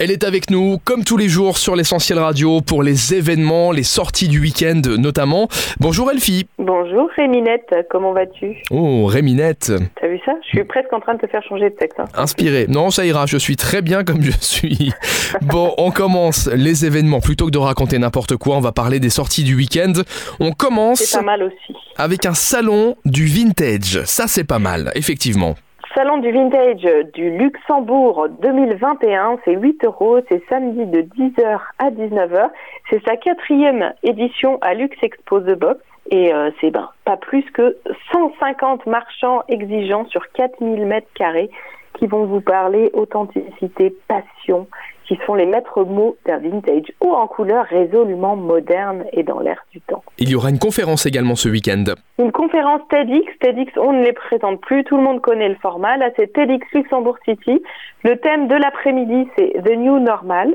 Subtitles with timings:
[0.00, 3.82] Elle est avec nous, comme tous les jours, sur l'essentiel radio pour les événements, les
[3.82, 5.48] sorties du week-end notamment.
[5.80, 6.46] Bonjour Elfie.
[6.56, 8.58] Bonjour Réminette, comment vas-tu?
[8.70, 9.72] Oh Réminette.
[10.00, 10.34] T'as vu ça?
[10.44, 11.98] Je suis presque en train de te faire changer de texte.
[11.98, 12.04] Hein.
[12.14, 12.66] Inspiré.
[12.68, 14.92] Non, ça ira, je suis très bien comme je suis.
[15.42, 17.18] bon, on commence les événements.
[17.18, 19.94] Plutôt que de raconter n'importe quoi, on va parler des sorties du week-end.
[20.38, 21.00] On commence.
[21.00, 21.76] C'est pas mal aussi.
[21.96, 24.04] Avec un salon du vintage.
[24.04, 25.56] Ça, c'est pas mal, effectivement.
[25.98, 32.50] Salon du vintage du Luxembourg 2021, c'est 8 euros, c'est samedi de 10h à 19h.
[32.88, 35.80] C'est sa quatrième édition à Lux Expo The Box
[36.12, 37.76] et euh, c'est ben, pas plus que
[38.12, 41.50] 150 marchands exigeants sur 4000 mètres carrés
[41.94, 44.68] qui vont vous parler authenticité, passion,
[45.08, 49.64] qui sont les maîtres mots d'un vintage ou en couleur résolument moderne et dans l'air
[49.72, 50.04] du temps.
[50.18, 51.84] Il y aura une conférence également ce week-end.
[52.18, 53.26] Une conférence TEDx.
[53.40, 55.96] TEDx, on ne les présente plus, tout le monde connaît le format.
[55.96, 57.62] Là, c'est TEDx Luxembourg City.
[58.04, 60.54] Le thème de l'après-midi, c'est The New Normal.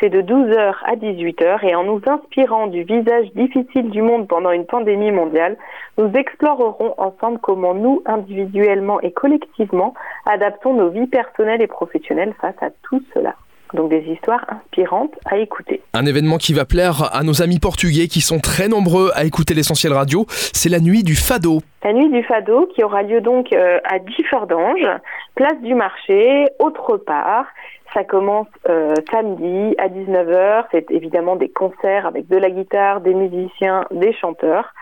[0.00, 4.50] C'est de 12h à 18h et en nous inspirant du visage difficile du monde pendant
[4.50, 5.56] une pandémie mondiale,
[5.98, 9.94] nous explorerons ensemble comment nous, individuellement et collectivement,
[10.26, 13.36] adaptons nos vies personnelles et professionnelles face à tout cela.
[13.72, 15.80] Donc des histoires inspirantes à écouter.
[15.94, 19.54] Un événement qui va plaire à nos amis portugais qui sont très nombreux à écouter
[19.54, 21.60] l'essentiel radio, c'est la nuit du Fado.
[21.82, 24.86] La nuit du Fado qui aura lieu donc euh, à Differdange,
[25.34, 27.46] place du marché, autre part.
[27.92, 30.64] Ça commence euh, samedi à 19h.
[30.72, 34.72] C'est évidemment des concerts avec de la guitare, des musiciens, des chanteurs.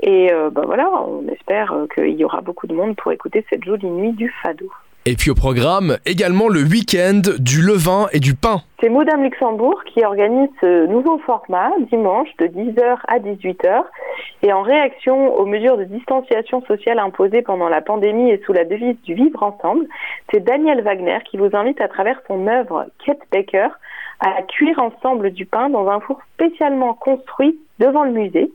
[0.00, 3.64] Et euh, ben voilà, on espère qu'il y aura beaucoup de monde pour écouter cette
[3.64, 4.70] jolie nuit du Fado.
[5.08, 8.62] Et puis au programme, également le week-end du levain et du pain.
[8.80, 13.84] C'est Modam Luxembourg qui organise ce nouveau format dimanche de 10h à 18h.
[14.42, 18.64] Et en réaction aux mesures de distanciation sociale imposées pendant la pandémie et sous la
[18.64, 19.86] devise du vivre ensemble,
[20.32, 23.68] c'est Daniel Wagner qui vous invite à travers son œuvre Kate Baker
[24.18, 28.50] à cuire ensemble du pain dans un four spécialement construit devant le musée.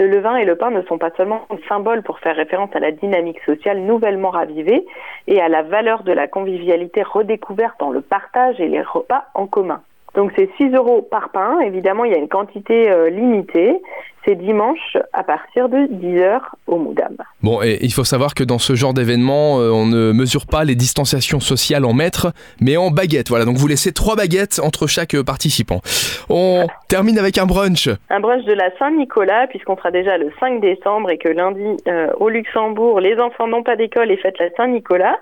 [0.00, 2.78] Le levain et le pain ne sont pas seulement un symbole pour faire référence à
[2.78, 4.86] la dynamique sociale nouvellement ravivée
[5.26, 9.46] et à la valeur de la convivialité redécouverte dans le partage et les repas en
[9.46, 9.82] commun.
[10.14, 11.60] Donc c'est 6 euros par pain.
[11.60, 13.80] Évidemment, il y a une quantité euh, limitée.
[14.26, 17.16] C'est dimanche à partir de 10h au Moudam.
[17.42, 20.64] Bon, et il faut savoir que dans ce genre d'événement, euh, on ne mesure pas
[20.64, 23.30] les distanciations sociales en mètres, mais en baguettes.
[23.30, 25.80] Voilà, donc vous laissez trois baguettes entre chaque euh, participant.
[26.28, 27.88] On termine avec un brunch.
[28.10, 31.76] Un brunch de la Saint-Nicolas, puisqu'on sera déjà le 5 décembre et que lundi,
[32.18, 35.16] au Luxembourg, les enfants n'ont pas d'école et fêtent la Saint-Nicolas.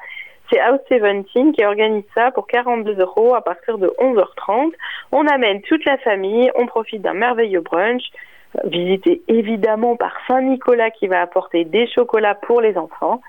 [0.50, 4.72] C'est House 17 qui organise ça pour 42 euros à partir de 11h30.
[5.12, 8.02] On amène toute la famille, on profite d'un merveilleux brunch,
[8.64, 13.20] visité évidemment par Saint-Nicolas qui va apporter des chocolats pour les enfants.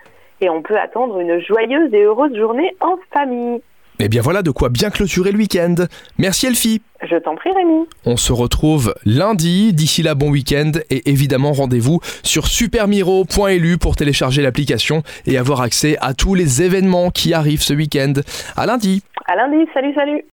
[0.42, 3.62] Et on peut attendre une joyeuse et heureuse journée en famille.
[4.02, 5.76] Et eh bien voilà de quoi bien clôturer le week-end.
[6.18, 6.82] Merci Elfie.
[7.04, 7.86] Je t'en prie Rémi.
[8.06, 9.74] On se retrouve lundi.
[9.74, 10.72] D'ici là, bon week-end.
[10.90, 17.10] Et évidemment, rendez-vous sur supermiro.lu pour télécharger l'application et avoir accès à tous les événements
[17.10, 18.14] qui arrivent ce week-end.
[18.56, 19.04] À lundi.
[19.26, 19.66] À lundi.
[19.74, 20.24] Salut, salut.